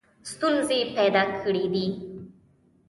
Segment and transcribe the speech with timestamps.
[0.31, 1.85] ستونزې پیدا کړي دي.